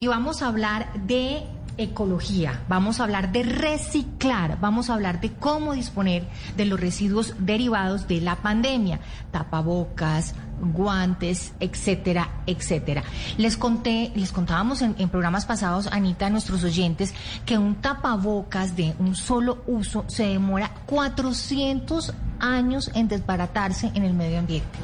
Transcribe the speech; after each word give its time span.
Y 0.00 0.06
vamos 0.06 0.42
a 0.42 0.46
hablar 0.46 0.92
de 1.08 1.42
ecología, 1.76 2.62
vamos 2.68 3.00
a 3.00 3.02
hablar 3.02 3.32
de 3.32 3.42
reciclar, 3.42 4.60
vamos 4.60 4.90
a 4.90 4.94
hablar 4.94 5.20
de 5.20 5.32
cómo 5.32 5.72
disponer 5.72 6.28
de 6.56 6.66
los 6.66 6.78
residuos 6.78 7.34
derivados 7.40 8.06
de 8.06 8.20
la 8.20 8.36
pandemia, 8.36 9.00
tapabocas, 9.32 10.36
guantes, 10.60 11.52
etcétera, 11.58 12.30
etcétera. 12.46 13.02
Les 13.38 13.56
conté, 13.56 14.12
les 14.14 14.30
contábamos 14.30 14.82
en, 14.82 14.94
en, 14.98 15.08
programas 15.08 15.46
pasados, 15.46 15.88
Anita, 15.88 16.26
a 16.26 16.30
nuestros 16.30 16.62
oyentes, 16.62 17.12
que 17.44 17.58
un 17.58 17.74
tapabocas 17.74 18.76
de 18.76 18.94
un 19.00 19.16
solo 19.16 19.64
uso 19.66 20.04
se 20.06 20.28
demora 20.28 20.70
400 20.86 22.14
años 22.38 22.88
en 22.94 23.08
desbaratarse 23.08 23.90
en 23.94 24.04
el 24.04 24.14
medio 24.14 24.38
ambiente. 24.38 24.78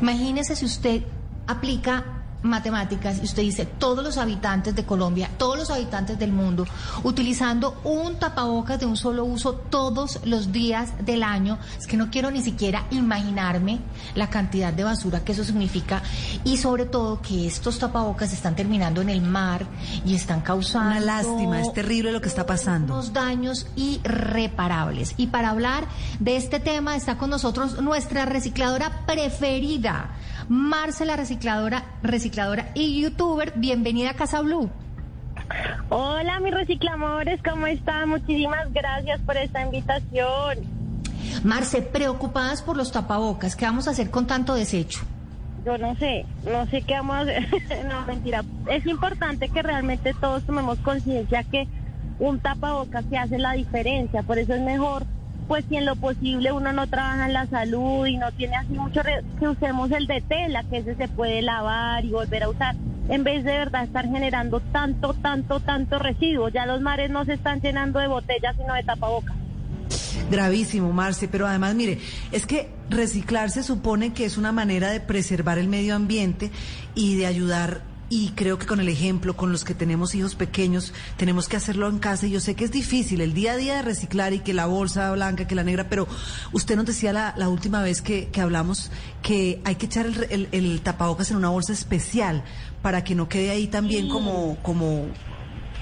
Imagínese 0.00 0.56
si 0.56 0.64
usted 0.64 1.02
aplica 1.46 2.23
matemáticas 2.44 3.18
y 3.20 3.24
usted 3.24 3.42
dice 3.42 3.66
todos 3.66 4.04
los 4.04 4.18
habitantes 4.18 4.74
de 4.74 4.84
Colombia, 4.84 5.30
todos 5.36 5.58
los 5.58 5.70
habitantes 5.70 6.18
del 6.18 6.32
mundo, 6.32 6.66
utilizando 7.02 7.80
un 7.84 8.18
tapabocas 8.18 8.78
de 8.78 8.86
un 8.86 8.96
solo 8.96 9.24
uso 9.24 9.54
todos 9.54 10.20
los 10.24 10.52
días 10.52 10.92
del 11.04 11.22
año, 11.22 11.58
es 11.78 11.86
que 11.86 11.96
no 11.96 12.10
quiero 12.10 12.30
ni 12.30 12.42
siquiera 12.42 12.86
imaginarme 12.90 13.80
la 14.14 14.30
cantidad 14.30 14.72
de 14.72 14.84
basura 14.84 15.24
que 15.24 15.32
eso 15.32 15.44
significa 15.44 16.02
y 16.44 16.58
sobre 16.58 16.84
todo 16.84 17.20
que 17.20 17.46
estos 17.46 17.78
tapabocas 17.78 18.32
están 18.32 18.54
terminando 18.54 19.00
en 19.00 19.08
el 19.08 19.22
mar 19.22 19.66
y 20.04 20.14
están 20.14 20.40
causando 20.40 20.90
una 20.90 21.00
lástima, 21.00 21.60
es 21.60 21.72
terrible 21.72 22.12
lo 22.12 22.20
que 22.20 22.28
está 22.28 22.46
pasando. 22.46 22.92
Unos 22.94 23.12
daños 23.12 23.66
irreparables. 23.76 25.14
Y 25.16 25.28
para 25.28 25.50
hablar 25.50 25.86
de 26.20 26.36
este 26.36 26.60
tema 26.60 26.96
está 26.96 27.16
con 27.16 27.30
nosotros 27.30 27.80
nuestra 27.80 28.26
recicladora 28.26 29.04
preferida. 29.06 30.10
Marcela 30.48 31.16
Recicladora, 31.16 31.84
recicladora 32.02 32.70
y 32.74 33.00
youtuber. 33.00 33.52
Bienvenida 33.56 34.10
a 34.10 34.14
Casa 34.14 34.40
Blue. 34.40 34.70
Hola, 35.88 36.40
mis 36.40 36.54
reciclamores, 36.54 37.40
¿cómo 37.42 37.66
están? 37.66 38.08
Muchísimas 38.08 38.72
gracias 38.72 39.20
por 39.22 39.36
esta 39.36 39.62
invitación. 39.62 40.58
Marce, 41.42 41.82
preocupadas 41.82 42.62
por 42.62 42.76
los 42.76 42.92
tapabocas, 42.92 43.56
¿qué 43.56 43.64
vamos 43.64 43.88
a 43.88 43.92
hacer 43.92 44.10
con 44.10 44.26
tanto 44.26 44.54
desecho? 44.54 45.00
Yo 45.64 45.78
no 45.78 45.94
sé, 45.96 46.26
no 46.44 46.66
sé 46.66 46.82
qué 46.82 46.94
vamos 46.94 47.16
a 47.16 47.20
hacer. 47.20 47.48
no, 47.88 48.06
mentira. 48.06 48.44
Es 48.70 48.86
importante 48.86 49.48
que 49.48 49.62
realmente 49.62 50.14
todos 50.14 50.44
tomemos 50.44 50.78
conciencia 50.78 51.42
que 51.44 51.66
un 52.18 52.38
tapabocas 52.38 53.04
se 53.10 53.16
hace 53.16 53.38
la 53.38 53.52
diferencia, 53.52 54.22
por 54.22 54.38
eso 54.38 54.54
es 54.54 54.60
mejor 54.60 55.04
pues 55.46 55.64
si 55.68 55.76
en 55.76 55.84
lo 55.84 55.96
posible 55.96 56.52
uno 56.52 56.72
no 56.72 56.86
trabaja 56.86 57.26
en 57.26 57.32
la 57.32 57.46
salud 57.46 58.06
y 58.06 58.16
no 58.16 58.32
tiene 58.32 58.56
así 58.56 58.72
mucho, 58.72 59.02
que 59.38 59.48
usemos 59.48 59.90
el 59.90 60.06
de 60.06 60.20
tela, 60.22 60.64
que 60.64 60.78
ese 60.78 60.94
se 60.94 61.08
puede 61.08 61.42
lavar 61.42 62.04
y 62.04 62.10
volver 62.10 62.44
a 62.44 62.48
usar, 62.48 62.74
en 63.08 63.24
vez 63.24 63.44
de 63.44 63.52
verdad 63.52 63.84
estar 63.84 64.06
generando 64.06 64.60
tanto, 64.60 65.14
tanto, 65.14 65.60
tanto 65.60 65.98
residuo. 65.98 66.48
Ya 66.48 66.66
los 66.66 66.80
mares 66.80 67.10
no 67.10 67.24
se 67.24 67.34
están 67.34 67.60
llenando 67.60 67.98
de 67.98 68.08
botellas, 68.08 68.56
sino 68.56 68.74
de 68.74 68.82
tapabocas. 68.82 69.36
Gravísimo, 70.30 70.92
Marce, 70.92 71.28
pero 71.28 71.46
además, 71.46 71.74
mire, 71.74 71.98
es 72.32 72.46
que 72.46 72.70
reciclar 72.88 73.50
se 73.50 73.62
supone 73.62 74.12
que 74.12 74.24
es 74.24 74.38
una 74.38 74.52
manera 74.52 74.90
de 74.90 75.00
preservar 75.00 75.58
el 75.58 75.68
medio 75.68 75.94
ambiente 75.94 76.50
y 76.94 77.16
de 77.16 77.26
ayudar 77.26 77.82
y 78.14 78.30
creo 78.36 78.60
que 78.60 78.66
con 78.66 78.78
el 78.78 78.88
ejemplo, 78.88 79.36
con 79.36 79.50
los 79.50 79.64
que 79.64 79.74
tenemos 79.74 80.14
hijos 80.14 80.36
pequeños, 80.36 80.92
tenemos 81.16 81.48
que 81.48 81.56
hacerlo 81.56 81.88
en 81.88 81.98
casa. 81.98 82.28
Y 82.28 82.30
yo 82.30 82.38
sé 82.38 82.54
que 82.54 82.64
es 82.64 82.70
difícil 82.70 83.20
el 83.20 83.34
día 83.34 83.54
a 83.54 83.56
día 83.56 83.74
de 83.74 83.82
reciclar 83.82 84.32
y 84.32 84.38
que 84.38 84.54
la 84.54 84.66
bolsa 84.66 85.10
blanca, 85.10 85.48
que 85.48 85.56
la 85.56 85.64
negra, 85.64 85.88
pero 85.88 86.06
usted 86.52 86.76
nos 86.76 86.86
decía 86.86 87.12
la, 87.12 87.34
la 87.36 87.48
última 87.48 87.82
vez 87.82 88.02
que, 88.02 88.28
que, 88.28 88.40
hablamos 88.40 88.92
que 89.20 89.60
hay 89.64 89.74
que 89.74 89.86
echar 89.86 90.06
el, 90.06 90.28
el, 90.30 90.48
el, 90.52 90.80
tapabocas 90.82 91.32
en 91.32 91.38
una 91.38 91.48
bolsa 91.48 91.72
especial 91.72 92.44
para 92.82 93.02
que 93.02 93.16
no 93.16 93.28
quede 93.28 93.50
ahí 93.50 93.66
también 93.66 94.08
como, 94.08 94.58
como 94.62 95.06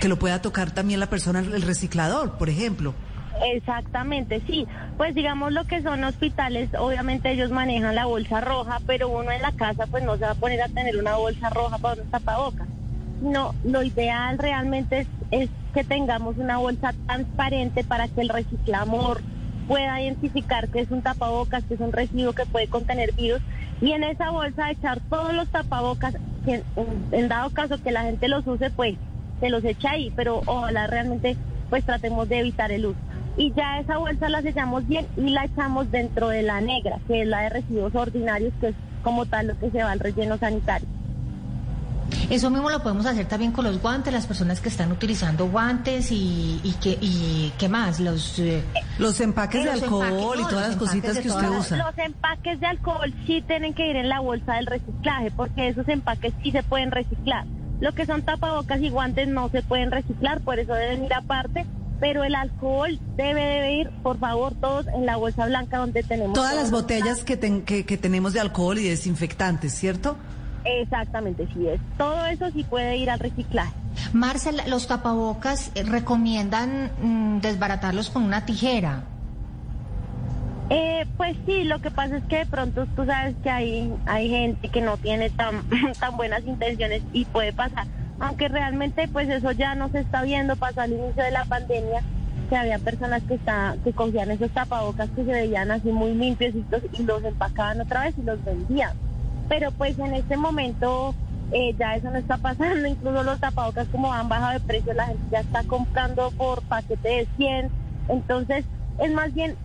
que 0.00 0.08
lo 0.08 0.18
pueda 0.18 0.40
tocar 0.40 0.74
también 0.74 1.00
la 1.00 1.10
persona, 1.10 1.40
el 1.40 1.60
reciclador, 1.60 2.38
por 2.38 2.48
ejemplo. 2.48 2.94
Exactamente, 3.40 4.40
sí. 4.46 4.66
Pues 4.96 5.14
digamos 5.14 5.52
lo 5.52 5.64
que 5.64 5.82
son 5.82 6.04
hospitales, 6.04 6.70
obviamente 6.78 7.30
ellos 7.30 7.50
manejan 7.50 7.94
la 7.94 8.06
bolsa 8.06 8.40
roja, 8.40 8.80
pero 8.86 9.08
uno 9.08 9.30
en 9.30 9.42
la 9.42 9.52
casa 9.52 9.86
pues 9.86 10.04
no 10.04 10.16
se 10.16 10.24
va 10.24 10.32
a 10.32 10.34
poner 10.34 10.60
a 10.62 10.68
tener 10.68 10.96
una 10.96 11.16
bolsa 11.16 11.50
roja 11.50 11.78
para 11.78 12.00
un 12.00 12.08
tapabocas. 12.08 12.68
No, 13.20 13.54
lo 13.64 13.82
ideal 13.82 14.38
realmente 14.38 15.06
es, 15.30 15.48
que 15.72 15.84
tengamos 15.84 16.36
una 16.36 16.58
bolsa 16.58 16.92
transparente 17.06 17.82
para 17.82 18.06
que 18.06 18.20
el 18.20 18.28
reciclador 18.28 19.22
pueda 19.66 20.02
identificar 20.02 20.68
que 20.68 20.80
es 20.80 20.90
un 20.90 21.00
tapabocas, 21.00 21.64
que 21.64 21.74
es 21.74 21.80
un 21.80 21.92
residuo 21.92 22.34
que 22.34 22.44
puede 22.44 22.68
contener 22.68 23.12
virus 23.14 23.40
y 23.80 23.92
en 23.92 24.04
esa 24.04 24.30
bolsa 24.30 24.70
echar 24.70 25.00
todos 25.08 25.32
los 25.32 25.48
tapabocas, 25.48 26.14
en 26.44 27.28
dado 27.28 27.48
caso 27.50 27.78
que 27.78 27.90
la 27.90 28.02
gente 28.02 28.28
los 28.28 28.46
use, 28.46 28.70
pues 28.70 28.98
se 29.40 29.48
los 29.48 29.64
echa 29.64 29.92
ahí, 29.92 30.12
pero 30.14 30.42
ojalá 30.44 30.86
realmente 30.88 31.36
pues 31.70 31.84
tratemos 31.84 32.28
de 32.28 32.40
evitar 32.40 32.70
el 32.70 32.84
uso 32.86 32.98
y 33.36 33.52
ya 33.52 33.80
esa 33.80 33.98
bolsa 33.98 34.28
la 34.28 34.42
sellamos 34.42 34.86
bien 34.86 35.06
y 35.16 35.30
la 35.30 35.44
echamos 35.44 35.90
dentro 35.90 36.28
de 36.28 36.42
la 36.42 36.60
negra, 36.60 36.98
que 37.06 37.22
es 37.22 37.28
la 37.28 37.42
de 37.42 37.48
residuos 37.50 37.94
ordinarios, 37.94 38.52
que 38.60 38.68
es 38.68 38.74
como 39.02 39.26
tal 39.26 39.48
lo 39.48 39.58
que 39.58 39.70
se 39.70 39.82
va 39.82 39.92
al 39.92 40.00
relleno 40.00 40.38
sanitario. 40.38 40.88
Eso 42.28 42.50
mismo 42.50 42.70
lo 42.70 42.82
podemos 42.82 43.06
hacer 43.06 43.26
también 43.26 43.52
con 43.52 43.64
los 43.64 43.80
guantes, 43.80 44.12
las 44.12 44.26
personas 44.26 44.60
que 44.60 44.68
están 44.68 44.92
utilizando 44.92 45.48
guantes 45.48 46.12
y, 46.12 46.60
y, 46.62 46.72
que, 46.72 46.98
y 47.00 47.52
qué 47.58 47.68
más, 47.68 48.00
los, 48.00 48.38
eh, 48.38 48.62
los 48.98 49.18
empaques 49.20 49.64
de 49.64 49.70
alcohol 49.70 50.06
empaques, 50.06 50.24
no, 50.24 50.34
y 50.34 50.50
todas 50.50 50.68
las 50.68 50.76
cositas 50.76 51.18
que 51.18 51.28
usted 51.28 51.48
usa. 51.48 51.76
Los 51.78 51.98
empaques 51.98 52.60
de 52.60 52.66
alcohol 52.66 53.14
sí 53.26 53.42
tienen 53.46 53.72
que 53.72 53.88
ir 53.88 53.96
en 53.96 54.08
la 54.08 54.20
bolsa 54.20 54.54
del 54.54 54.66
reciclaje, 54.66 55.30
porque 55.30 55.68
esos 55.68 55.88
empaques 55.88 56.34
sí 56.42 56.52
se 56.52 56.62
pueden 56.62 56.90
reciclar. 56.90 57.46
Lo 57.80 57.92
que 57.92 58.06
son 58.06 58.22
tapabocas 58.22 58.80
y 58.80 58.90
guantes 58.90 59.28
no 59.28 59.48
se 59.48 59.62
pueden 59.62 59.90
reciclar, 59.90 60.40
por 60.40 60.58
eso 60.58 60.74
deben 60.74 61.04
ir 61.04 61.14
aparte 61.14 61.66
pero 62.02 62.24
el 62.24 62.34
alcohol 62.34 62.98
debe, 63.16 63.40
debe 63.40 63.74
ir, 63.76 63.90
por 64.02 64.18
favor, 64.18 64.54
todos 64.60 64.88
en 64.88 65.06
la 65.06 65.16
bolsa 65.16 65.46
blanca 65.46 65.78
donde 65.78 66.02
tenemos. 66.02 66.32
Todas 66.32 66.56
las 66.56 66.72
botellas 66.72 67.22
que, 67.22 67.38
que, 67.64 67.86
que, 67.86 67.96
tenemos 67.96 68.32
de 68.32 68.40
alcohol 68.40 68.76
y 68.76 68.88
desinfectantes, 68.88 69.72
¿cierto? 69.72 70.16
Exactamente, 70.64 71.46
sí 71.54 71.68
es. 71.68 71.80
Todo 71.96 72.26
eso 72.26 72.50
sí 72.50 72.64
puede 72.64 72.96
ir 72.96 73.08
al 73.08 73.20
reciclaje. 73.20 73.72
Marcel, 74.12 74.62
los 74.66 74.88
tapabocas 74.88 75.70
eh, 75.76 75.84
recomiendan 75.84 76.90
mm, 77.00 77.38
desbaratarlos 77.38 78.10
con 78.10 78.24
una 78.24 78.44
tijera. 78.46 79.04
Eh, 80.70 81.06
pues 81.16 81.36
sí, 81.46 81.62
lo 81.62 81.80
que 81.80 81.92
pasa 81.92 82.16
es 82.16 82.24
que 82.24 82.38
de 82.38 82.46
pronto 82.46 82.84
tú 82.96 83.04
sabes 83.06 83.36
que 83.44 83.50
hay, 83.50 83.94
hay 84.06 84.28
gente 84.28 84.68
que 84.70 84.80
no 84.80 84.96
tiene 84.96 85.30
tan, 85.30 85.62
tan 86.00 86.16
buenas 86.16 86.42
intenciones 86.44 87.00
y 87.12 87.26
puede 87.26 87.52
pasar 87.52 87.86
aunque 88.20 88.48
realmente 88.48 89.08
pues 89.08 89.28
eso 89.28 89.52
ya 89.52 89.74
no 89.74 89.88
se 89.88 90.00
está 90.00 90.22
viendo, 90.22 90.56
pasó 90.56 90.80
al 90.80 90.92
inicio 90.92 91.22
de 91.22 91.30
la 91.30 91.44
pandemia 91.44 92.02
que 92.48 92.56
había 92.56 92.78
personas 92.78 93.22
que 93.22 93.34
está, 93.34 93.76
que 93.82 93.92
cogían 93.92 94.30
esos 94.30 94.50
tapabocas 94.50 95.08
que 95.10 95.24
se 95.24 95.32
veían 95.32 95.70
así 95.70 95.90
muy 95.90 96.14
limpios 96.14 96.54
y 96.54 97.02
los 97.02 97.24
empacaban 97.24 97.80
otra 97.80 98.02
vez 98.02 98.14
y 98.18 98.22
los 98.22 98.44
vendían. 98.44 98.92
Pero 99.48 99.70
pues 99.72 99.98
en 99.98 100.14
este 100.14 100.36
momento 100.36 101.14
eh, 101.50 101.74
ya 101.78 101.96
eso 101.96 102.10
no 102.10 102.18
está 102.18 102.38
pasando, 102.38 102.86
incluso 102.86 103.22
los 103.22 103.38
tapabocas 103.38 103.88
como 103.88 104.12
han 104.12 104.28
bajado 104.28 104.54
de 104.54 104.60
precio, 104.60 104.94
la 104.94 105.06
gente 105.06 105.24
ya 105.30 105.40
está 105.40 105.62
comprando 105.64 106.30
por 106.32 106.62
paquete 106.62 107.08
de 107.08 107.28
100, 107.36 107.70
entonces 108.08 108.64
es 108.98 109.12
más 109.12 109.34
bien 109.34 109.56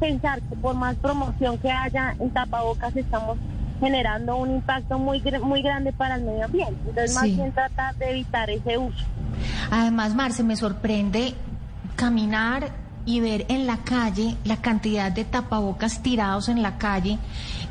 pensar 0.00 0.40
que 0.42 0.56
por 0.56 0.74
más 0.74 0.96
promoción 0.96 1.58
que 1.58 1.70
haya 1.70 2.14
en 2.18 2.30
tapabocas 2.30 2.94
estamos 2.96 3.38
generando 3.80 4.36
un 4.36 4.50
impacto 4.50 4.98
muy 4.98 5.22
muy 5.42 5.62
grande 5.62 5.92
para 5.92 6.16
el 6.16 6.22
medio 6.22 6.44
ambiente. 6.44 6.76
Entonces, 6.88 7.14
más 7.14 7.24
bien 7.24 7.52
tratar 7.52 7.94
de 7.96 8.10
evitar 8.10 8.50
ese 8.50 8.78
uso. 8.78 9.04
Además, 9.70 10.14
Marce, 10.14 10.42
me 10.42 10.56
sorprende 10.56 11.34
caminar 11.96 12.70
y 13.08 13.20
ver 13.20 13.46
en 13.48 13.66
la 13.66 13.78
calle 13.78 14.36
la 14.44 14.58
cantidad 14.58 15.10
de 15.10 15.24
tapabocas 15.24 16.02
tirados 16.02 16.48
en 16.48 16.62
la 16.62 16.76
calle. 16.76 17.18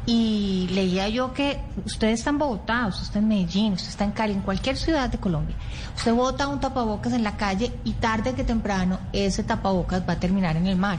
Y 0.06 0.67
leía 0.72 1.09
yo 1.09 1.34
que 1.34 1.59
usted 1.85 2.07
está 2.07 2.29
en 2.29 2.38
Bogotá, 2.38 2.88
usted 2.88 3.03
está 3.03 3.19
en 3.19 3.28
Medellín, 3.28 3.73
usted 3.73 3.90
está 3.90 4.03
en 4.06 4.12
Cali, 4.12 4.34
en 4.34 4.41
cualquier 4.41 4.78
ciudad 4.78 5.09
de 5.09 5.17
Colombia. 5.17 5.56
Usted 5.96 6.13
bota 6.13 6.47
un 6.47 6.59
tapabocas 6.59 7.14
en 7.14 7.23
la 7.23 7.35
calle 7.35 7.72
y 7.84 7.91
tarde 7.93 8.34
que 8.34 8.43
temprano 8.43 8.99
ese 9.11 9.43
tapabocas 9.43 10.08
va 10.08 10.14
a 10.14 10.20
terminar 10.20 10.55
en 10.55 10.67
el 10.67 10.78
mar. 10.78 10.97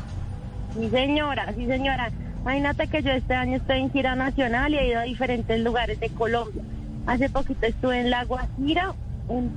Sí, 0.79 0.89
señora, 0.91 1.53
sí, 1.57 1.67
señora. 1.67 2.11
Imagínate 2.43 2.87
que 2.87 3.03
yo 3.03 3.11
este 3.11 3.35
año 3.35 3.57
estoy 3.57 3.81
en 3.81 3.91
gira 3.91 4.15
nacional 4.15 4.73
y 4.73 4.79
he 4.79 4.89
ido 4.89 5.01
a 5.01 5.05
diferentes 5.05 5.61
lugares 5.61 6.01
de 6.01 6.09
Colombia. 6.11 6.63
Hace 7.07 7.29
poquito 7.29 7.67
estuve 7.67 8.01
en 8.01 8.11
La 8.11 8.25
Guajira, 8.25 8.95
en, 9.29 9.51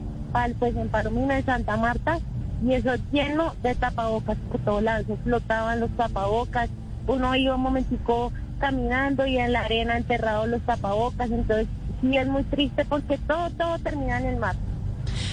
pues 0.57 0.75
en 0.75 0.89
Palomino 0.89 1.33
de 1.33 1.43
Santa 1.43 1.77
Marta, 1.77 2.19
y 2.61 2.73
eso 2.73 2.91
lleno 3.11 3.53
de 3.61 3.75
tapabocas 3.75 4.37
por 4.49 4.59
todos 4.61 4.83
lados. 4.83 5.05
flotaban 5.23 5.79
los 5.79 5.91
tapabocas. 5.91 6.69
Uno 7.07 7.35
iba 7.35 7.55
un 7.55 7.61
momentico 7.61 8.31
caminando 8.59 9.25
y 9.25 9.37
en 9.37 9.53
la 9.53 9.61
arena 9.61 9.97
enterrados 9.97 10.47
los 10.47 10.61
tapabocas. 10.61 11.31
Entonces, 11.31 11.67
sí 11.99 12.17
es 12.17 12.27
muy 12.27 12.43
triste 12.43 12.85
porque 12.85 13.17
todo, 13.17 13.49
todo 13.51 13.79
termina 13.79 14.19
en 14.19 14.25
el 14.27 14.37
mar. 14.37 14.55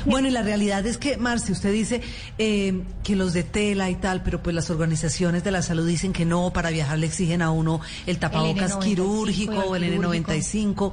Bueno, 0.09 0.29
y 0.29 0.31
la 0.31 0.43
realidad 0.43 0.87
es 0.87 0.97
que, 0.97 1.19
Marce, 1.19 1.53
usted 1.53 1.71
dice 1.71 2.01
eh, 2.39 2.83
que 3.03 3.15
los 3.15 3.35
de 3.35 3.43
tela 3.43 3.91
y 3.91 3.97
tal, 3.97 4.23
pero 4.23 4.43
pues 4.43 4.55
las 4.55 4.71
organizaciones 4.71 5.45
de 5.45 5.51
la 5.51 5.61
salud 5.61 5.87
dicen 5.87 6.15
que 6.15 6.25
no, 6.25 6.51
para 6.53 6.71
viajar 6.71 6.99
le 6.99 7.07
exigen 7.07 7.43
a 7.43 7.51
uno 7.51 7.81
el 8.07 8.19
tapabocas 8.19 8.77
quirúrgico 8.77 9.59
o 9.59 9.77
el 9.77 9.85
N95. 9.85 10.93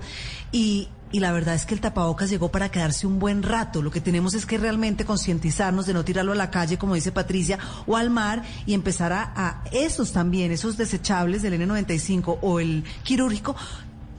Y, 0.52 0.90
y 1.14 1.20
la 1.20 1.32
verdad 1.32 1.56
es 1.56 1.66
que 1.66 1.74
el 1.74 1.80
tapabocas 1.80 2.30
llegó 2.30 2.52
para 2.52 2.70
quedarse 2.70 3.08
un 3.08 3.18
buen 3.20 3.42
rato. 3.42 3.82
Lo 3.82 3.90
que 3.90 4.02
tenemos 4.02 4.34
es 4.34 4.46
que 4.46 4.58
realmente 4.58 5.06
concientizarnos 5.06 5.86
de 5.86 5.94
no 5.94 6.04
tirarlo 6.04 6.34
a 6.34 6.36
la 6.36 6.52
calle, 6.52 6.78
como 6.78 6.96
dice 6.96 7.14
Patricia, 7.14 7.58
o 7.88 7.96
al 7.96 8.10
mar 8.10 8.44
y 8.66 8.74
empezar 8.74 9.14
a, 9.14 9.32
a 9.36 9.64
esos 9.72 10.12
también, 10.12 10.52
esos 10.52 10.76
desechables 10.76 11.42
del 11.42 11.54
N95 11.62 12.40
o 12.42 12.60
el 12.60 12.84
quirúrgico, 13.04 13.56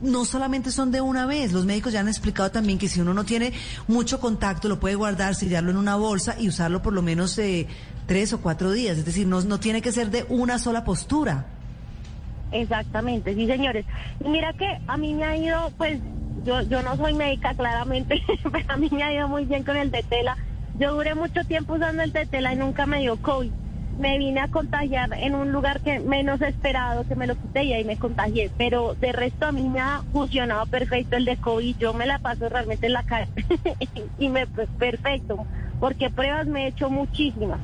no 0.06 0.24
solamente 0.24 0.70
son 0.70 0.90
de 0.90 1.00
una 1.00 1.26
vez, 1.26 1.52
los 1.52 1.66
médicos 1.66 1.92
ya 1.92 2.00
han 2.00 2.08
explicado 2.08 2.50
también 2.50 2.78
que 2.78 2.88
si 2.88 3.00
uno 3.00 3.12
no 3.12 3.24
tiene 3.24 3.52
mucho 3.88 4.20
contacto, 4.20 4.68
lo 4.68 4.80
puede 4.80 4.94
guardar, 4.94 5.34
sellarlo 5.34 5.70
en 5.70 5.76
una 5.76 5.96
bolsa 5.96 6.36
y 6.38 6.48
usarlo 6.48 6.82
por 6.82 6.92
lo 6.92 7.02
menos 7.02 7.36
de 7.36 7.66
tres 8.06 8.32
o 8.32 8.40
cuatro 8.40 8.72
días, 8.72 8.98
es 8.98 9.04
decir, 9.04 9.26
no, 9.26 9.42
no 9.42 9.60
tiene 9.60 9.82
que 9.82 9.92
ser 9.92 10.10
de 10.10 10.24
una 10.28 10.58
sola 10.58 10.84
postura. 10.84 11.46
Exactamente, 12.52 13.34
sí, 13.34 13.46
señores. 13.46 13.84
Y 14.24 14.28
mira 14.28 14.52
que 14.52 14.78
a 14.86 14.96
mí 14.96 15.14
me 15.14 15.24
ha 15.24 15.36
ido, 15.36 15.70
pues, 15.76 16.00
yo, 16.44 16.62
yo 16.62 16.82
no 16.82 16.96
soy 16.96 17.12
médica 17.12 17.54
claramente, 17.54 18.22
pero 18.52 18.64
a 18.68 18.76
mí 18.76 18.88
me 18.92 19.02
ha 19.02 19.12
ido 19.12 19.28
muy 19.28 19.44
bien 19.44 19.64
con 19.64 19.76
el 19.76 19.90
tetela. 19.90 20.36
Yo 20.78 20.94
duré 20.94 21.14
mucho 21.14 21.44
tiempo 21.44 21.74
usando 21.74 22.02
el 22.02 22.12
tetela 22.12 22.52
y 22.52 22.56
nunca 22.56 22.86
me 22.86 23.00
dio 23.00 23.16
COVID. 23.16 23.50
Me 23.98 24.18
vine 24.18 24.40
a 24.40 24.48
contagiar 24.48 25.12
en 25.14 25.34
un 25.34 25.52
lugar 25.52 25.80
que 25.80 26.00
menos 26.00 26.40
esperado, 26.42 27.06
que 27.08 27.14
me 27.16 27.26
lo 27.26 27.34
quité 27.34 27.64
y 27.64 27.72
ahí 27.72 27.84
me 27.84 27.96
contagié. 27.96 28.50
Pero 28.58 28.94
de 28.94 29.12
resto 29.12 29.46
a 29.46 29.52
mí 29.52 29.68
me 29.68 29.80
ha 29.80 30.02
funcionado 30.12 30.66
perfecto 30.66 31.16
el 31.16 31.24
de 31.24 31.36
COVID. 31.38 31.76
Yo 31.78 31.94
me 31.94 32.04
la 32.06 32.18
paso 32.18 32.48
realmente 32.48 32.86
en 32.86 32.92
la 32.92 33.02
calle 33.04 33.30
y 34.18 34.28
me, 34.28 34.46
pues, 34.46 34.68
perfecto, 34.78 35.46
porque 35.80 36.10
pruebas 36.10 36.46
me 36.46 36.64
he 36.64 36.68
hecho 36.68 36.90
muchísimas. 36.90 37.58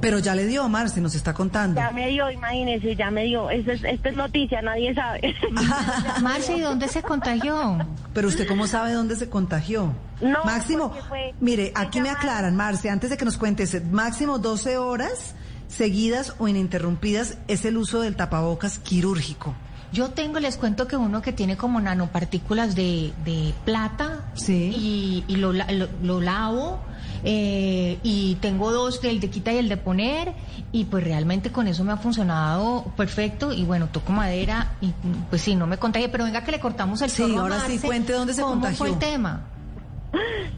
Pero 0.00 0.18
ya 0.18 0.34
le 0.34 0.44
dio, 0.46 0.68
Marce, 0.68 1.00
nos 1.00 1.14
está 1.14 1.32
contando. 1.32 1.80
Ya 1.80 1.90
me 1.90 2.08
dio, 2.08 2.30
imagínese, 2.30 2.94
ya 2.94 3.10
me 3.10 3.24
dio. 3.24 3.48
Esto 3.48 3.72
es, 3.72 3.84
esto 3.84 4.08
es 4.10 4.16
noticia, 4.16 4.60
nadie 4.60 4.92
sabe. 4.94 5.34
Marce, 6.20 6.56
¿y 6.56 6.60
dónde 6.60 6.88
se 6.88 7.02
contagió? 7.02 7.78
Pero 8.12 8.28
usted 8.28 8.46
cómo 8.46 8.66
sabe 8.66 8.92
dónde 8.92 9.16
se 9.16 9.30
contagió? 9.30 9.94
No, 10.20 10.44
máximo, 10.44 10.92
fue- 11.08 11.32
mire, 11.40 11.72
aquí 11.74 12.00
me 12.02 12.10
aclaran, 12.10 12.54
Marce, 12.54 12.90
antes 12.90 13.08
de 13.10 13.16
que 13.16 13.24
nos 13.24 13.38
cuentes, 13.38 13.82
máximo 13.90 14.38
12 14.38 14.76
horas 14.76 15.34
seguidas 15.74 16.34
o 16.38 16.48
ininterrumpidas 16.48 17.38
es 17.48 17.64
el 17.64 17.76
uso 17.76 18.00
del 18.00 18.16
tapabocas 18.16 18.78
quirúrgico. 18.78 19.54
Yo 19.92 20.08
tengo, 20.10 20.40
les 20.40 20.56
cuento 20.56 20.88
que 20.88 20.96
uno 20.96 21.22
que 21.22 21.32
tiene 21.32 21.56
como 21.56 21.80
nanopartículas 21.80 22.74
de, 22.74 23.12
de 23.24 23.54
plata 23.64 24.24
Sí. 24.34 24.72
y, 24.76 25.24
y 25.32 25.36
lo, 25.36 25.52
la- 25.52 25.70
lo- 25.70 25.88
lo 26.02 26.20
lavo 26.20 26.80
eh, 27.22 27.98
y 28.02 28.34
tengo 28.40 28.72
dos, 28.72 28.98
el 29.04 29.20
de 29.20 29.30
quita 29.30 29.52
y 29.52 29.58
el 29.58 29.68
de 29.68 29.76
poner 29.76 30.32
y 30.72 30.86
pues 30.86 31.04
realmente 31.04 31.52
con 31.52 31.68
eso 31.68 31.84
me 31.84 31.92
ha 31.92 31.96
funcionado 31.96 32.84
perfecto 32.96 33.52
y 33.52 33.64
bueno, 33.64 33.86
toco 33.86 34.10
madera 34.12 34.72
y 34.80 34.92
pues 35.30 35.42
sí, 35.42 35.54
no 35.54 35.68
me 35.68 35.78
contagié, 35.78 36.08
pero 36.08 36.24
venga 36.24 36.42
que 36.42 36.50
le 36.50 36.58
cortamos 36.58 37.00
el 37.02 37.10
Sí, 37.10 37.22
ahora 37.36 37.60
sí, 37.60 37.72
Marce. 37.74 37.86
cuente 37.86 38.12
dónde 38.14 38.34
se 38.34 38.40
¿Cómo 38.42 38.54
contagió. 38.54 38.78
fue 38.78 38.88
el 38.90 38.98
tema? 38.98 39.42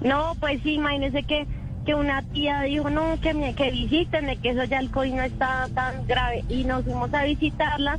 No, 0.01 0.35
pues 0.41 0.63
sí, 0.63 0.75
imagínese 0.75 1.23
que, 1.25 1.47
que 1.87 1.95
una 1.95 2.21
tía 2.23 2.61
dijo, 2.63 2.91
no, 2.91 3.19
que, 3.21 3.33
me, 3.33 3.55
que 3.55 3.71
visítenme, 3.71 4.37
que 4.37 4.51
eso 4.51 4.65
ya 4.65 4.81
el 4.81 4.91
COVID 4.91 5.15
no 5.15 5.23
está 5.23 5.69
tan 5.75 6.07
grave. 6.07 6.45
Y 6.49 6.65
nos 6.65 6.85
fuimos 6.85 7.15
a 7.15 7.23
visitarla 7.23 7.99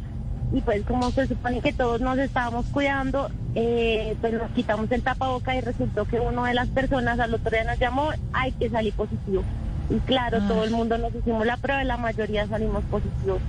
y 0.54 0.62
pues 0.62 0.84
como 0.86 1.10
se 1.12 1.26
supone 1.28 1.60
que 1.62 1.74
todos 1.74 2.00
nos 2.02 2.18
estábamos 2.20 2.66
cuidando, 2.68 3.30
eh, 3.56 4.16
pues 4.22 4.34
nos 4.34 4.52
quitamos 4.52 4.92
el 4.92 5.02
tapaboca 5.02 5.56
y 5.56 5.62
resultó 5.62 6.06
que 6.06 6.20
una 6.20 6.46
de 6.48 6.54
las 6.54 6.68
personas 6.68 7.20
al 7.20 7.34
otro 7.34 7.50
día 7.50 7.64
nos 7.64 7.80
llamó, 7.80 8.10
hay 8.34 8.52
que 8.52 8.70
salir 8.70 8.94
positivo. 8.94 9.44
Y 9.90 9.96
claro, 10.00 10.40
Ah. 10.42 10.46
todo 10.48 10.64
el 10.66 10.72
mundo 10.72 10.98
nos 10.98 11.16
hicimos 11.16 11.46
la 11.46 11.56
prueba 11.58 11.82
y 11.82 11.88
la 11.88 11.98
mayoría 11.98 12.46
salimos 12.48 12.84
positivos. 12.86 13.40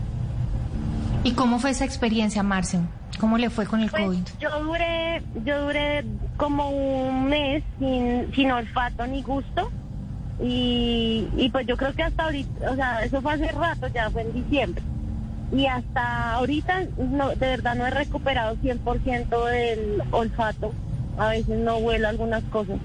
¿Y 1.24 1.32
cómo 1.32 1.58
fue 1.58 1.70
esa 1.70 1.84
experiencia, 1.84 2.42
Marce? 2.42 2.78
¿Cómo 3.18 3.38
le 3.38 3.50
fue 3.50 3.66
con 3.66 3.80
el 3.80 3.90
Pues, 3.90 4.04
COVID? 4.04 4.22
yo 4.40 4.62
duré, 4.62 5.20
yo 5.44 5.64
duré 5.64 6.04
como 6.36 6.68
un 6.70 7.26
mes 7.26 7.64
sin, 7.80 8.32
sin 8.34 8.52
olfato 8.52 9.04
ni 9.06 9.22
gusto. 9.22 9.70
Y, 10.40 11.28
y 11.36 11.48
pues 11.50 11.66
yo 11.66 11.76
creo 11.76 11.92
que 11.94 12.04
hasta 12.04 12.24
ahorita, 12.24 12.70
o 12.70 12.74
sea, 12.76 13.02
eso 13.02 13.20
fue 13.20 13.32
hace 13.32 13.50
rato, 13.52 13.88
ya 13.88 14.10
fue 14.10 14.22
en 14.22 14.32
diciembre. 14.32 14.82
Y 15.50 15.66
hasta 15.66 16.34
ahorita, 16.34 16.82
no, 16.98 17.30
de 17.30 17.36
verdad 17.36 17.74
no 17.74 17.86
he 17.86 17.90
recuperado 17.90 18.56
100% 18.56 19.46
del 19.46 20.02
olfato. 20.12 20.74
A 21.18 21.30
veces 21.30 21.58
no 21.58 21.78
huelo 21.78 22.08
algunas 22.08 22.44
cosas. 22.44 22.78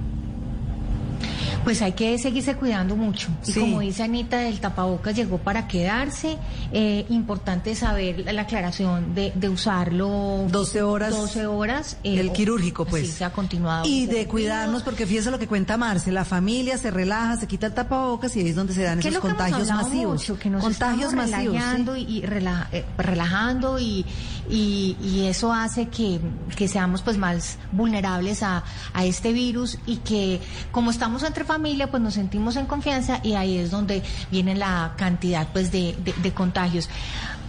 Pues 1.63 1.81
hay 1.81 1.94
que 1.94 2.18
seguirse 2.18 2.56
cuidando 2.56 2.95
mucho. 2.95 3.30
Y 3.48 3.51
Sí. 3.51 3.60
como 3.60 3.80
dice 3.80 4.04
Anita, 4.04 4.48
el 4.48 4.60
tapabocas 4.60 5.15
llegó 5.15 5.38
para 5.38 5.68
quedarse. 5.68 6.38
Eh, 6.71 7.06
importante 7.10 7.74
saber 7.75 8.25
la 8.33 8.42
aclaración 8.44 9.15
de, 9.15 9.31
de 9.36 9.50
usarlo 9.50 10.45
12 10.50 10.81
horas 10.81 11.12
12 11.15 11.45
horas. 11.48 11.98
eh, 12.04 12.19
el 12.19 12.31
quirúrgico, 12.31 12.86
pues. 12.86 13.10
se 13.12 13.24
ha 13.25 13.31
continuado. 13.31 13.86
Y 13.88 14.06
de 14.07 14.27
cuidarnos, 14.27 14.83
porque 14.83 15.06
fíjese 15.06 15.31
lo 15.31 15.39
que 15.39 15.48
cuenta 15.48 15.77
Marce, 15.77 16.12
la 16.12 16.25
familia 16.25 16.77
se 16.77 16.92
relaja, 16.92 17.38
se 17.38 17.48
quita 17.48 17.68
el 17.68 17.74
tapabocas 17.74 18.36
y 18.36 18.42
ahí 18.42 18.50
es 18.50 18.56
donde 18.56 18.74
se 18.74 18.83
dan 18.83 19.00
¿Qué 19.00 19.07
es 19.07 19.13
esos 19.15 19.21
contagios 19.21 19.69
masivos. 19.69 20.19
mucho? 20.21 20.38
Que 20.39 20.50
nos 20.50 20.63
contagios 20.63 21.13
masivos. 21.13 21.44
sí. 21.44 21.48
relajando 21.60 21.95
y, 21.95 22.01
y 22.04 22.21
rela- 22.24 22.68
eh, 22.71 22.86
relajando 22.98 23.80
y, 23.80 24.06
y, 24.50 24.98
y 25.01 25.25
eso 25.27 25.54
hace 25.54 25.88
que, 25.88 26.19
que 26.56 26.68
seamos 26.68 27.01
pues 27.01 27.18
más 27.18 27.57
vulnerables 27.71 28.44
a, 28.44 28.63
a 28.94 29.06
este 29.06 29.31
virus 29.33 29.77
y 29.86 29.98
que 29.98 30.42
como 30.71 30.92
estamos 30.92 31.24
entre 31.24 31.45
familia 31.53 31.89
pues 31.91 32.01
nos 32.03 32.13
sentimos 32.15 32.55
en 32.55 32.65
confianza 32.65 33.19
y 33.23 33.33
ahí 33.33 33.57
es 33.57 33.69
donde 33.71 34.01
viene 34.31 34.55
la 34.55 34.94
cantidad 34.97 35.47
pues 35.53 35.71
de, 35.71 35.95
de- 36.03 36.13
de 36.21 36.31
contagios. 36.31 36.89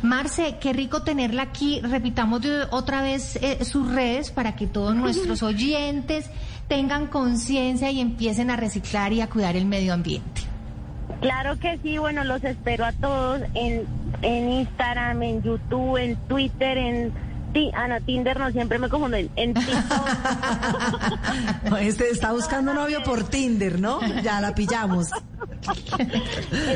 Marce, 0.02 0.56
qué 0.60 0.72
rico 0.74 1.02
tenerla 1.02 1.42
aquí. 1.42 1.80
Repitamos 1.80 2.42
de- 2.42 2.64
otra 2.70 3.00
vez 3.02 3.36
eh, 3.36 3.64
sus 3.64 3.90
redes 3.90 4.30
para 4.30 4.54
que 4.54 4.66
todos 4.66 4.94
nuestros 4.94 5.42
oyentes 5.50 6.26
tengan 6.68 7.06
conciencia 7.06 7.90
y 7.90 8.00
empiecen 8.00 8.50
a 8.50 8.56
reciclar 8.56 9.12
y 9.14 9.20
a 9.22 9.28
cuidar 9.28 9.56
el 9.56 9.64
medio 9.66 9.94
ambiente. 9.94 10.42
Claro 11.20 11.58
que 11.58 11.78
sí, 11.82 11.96
bueno, 11.98 12.24
los 12.24 12.42
espero 12.44 12.84
a 12.84 12.92
todos 12.92 13.40
en, 13.54 13.84
en 14.22 14.50
Instagram, 14.52 15.22
en 15.22 15.42
YouTube, 15.42 15.96
en 15.96 16.16
Twitter, 16.28 16.76
en... 16.78 17.12
Ti- 17.54 17.70
Ah, 17.74 17.88
no, 17.88 17.98
Tinder 18.02 18.38
no, 18.38 18.50
siempre 18.50 18.78
me 18.78 18.90
confundo. 18.90 19.16
En, 19.16 19.30
en 19.36 19.54
TikTok. 19.54 19.74
Este 21.80 22.10
está 22.10 22.32
buscando 22.32 22.74
novio 22.74 23.02
por 23.02 23.24
Tinder, 23.24 23.80
¿no? 23.80 24.00
Ya 24.22 24.42
la 24.42 24.54
pillamos. 24.54 25.08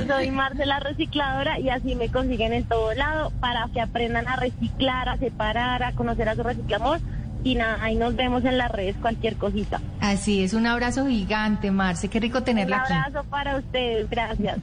Soy 0.06 0.30
Marcela 0.30 0.80
Recicladora 0.80 1.58
y 1.60 1.68
así 1.68 1.94
me 1.94 2.08
consiguen 2.08 2.52
en 2.52 2.64
todo 2.64 2.92
lado 2.94 3.30
para 3.40 3.68
que 3.74 3.80
aprendan 3.80 4.26
a 4.28 4.36
reciclar, 4.36 5.08
a 5.08 5.16
separar, 5.18 5.82
a 5.82 5.92
conocer 5.92 6.28
a 6.28 6.34
su 6.34 6.42
reciclamos. 6.42 7.00
Y 7.44 7.54
nada, 7.54 7.78
ahí 7.82 7.94
nos 7.94 8.16
vemos 8.16 8.44
en 8.44 8.58
las 8.58 8.70
redes, 8.70 8.96
cualquier 9.00 9.36
cosita. 9.36 9.80
Así 10.00 10.42
es, 10.42 10.54
un 10.54 10.66
abrazo 10.66 11.06
gigante, 11.06 11.70
Marce. 11.70 12.08
Qué 12.08 12.18
rico 12.18 12.38
Un 12.38 12.44
tenerla 12.44 12.82
aquí. 12.82 12.92
abrazo 12.92 13.24
para 13.30 13.56
ustedes, 13.56 14.10
gracias. 14.10 14.58